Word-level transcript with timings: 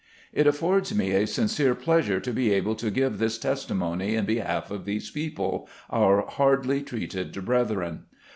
It 0.33 0.47
affords 0.47 0.95
me 0.95 1.11
a 1.11 1.27
sincere 1.27 1.75
pleasure 1.75 2.19
to 2.19 2.33
be 2.33 2.51
able 2.53 2.73
to 2.73 2.89
give 2.89 3.19
this 3.19 3.37
testimony 3.37 4.15
in 4.15 4.25
behalf 4.25 4.71
of 4.71 4.85
these 4.85 5.11
people, 5.11 5.69
our 5.91 6.25
hardly 6.27 6.81
treated 6.81 7.33
brethren. 7.45 8.05